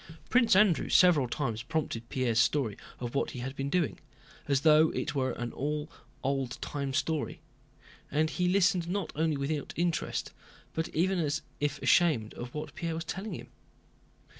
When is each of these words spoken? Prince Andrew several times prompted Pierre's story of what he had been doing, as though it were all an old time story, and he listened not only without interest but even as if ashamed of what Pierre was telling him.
Prince 0.31 0.55
Andrew 0.55 0.89
several 0.89 1.27
times 1.27 1.61
prompted 1.61 2.09
Pierre's 2.09 2.39
story 2.39 2.75
of 2.99 3.13
what 3.13 3.29
he 3.29 3.39
had 3.41 3.55
been 3.55 3.69
doing, 3.69 3.99
as 4.47 4.61
though 4.61 4.89
it 4.93 5.13
were 5.13 5.31
all 5.35 5.83
an 5.83 5.89
old 6.23 6.57
time 6.59 6.91
story, 6.91 7.39
and 8.09 8.31
he 8.31 8.47
listened 8.49 8.89
not 8.89 9.11
only 9.15 9.37
without 9.37 9.73
interest 9.75 10.31
but 10.73 10.89
even 10.89 11.19
as 11.19 11.43
if 11.59 11.79
ashamed 11.83 12.33
of 12.33 12.51
what 12.55 12.73
Pierre 12.73 12.95
was 12.95 13.05
telling 13.05 13.35
him. 13.35 13.49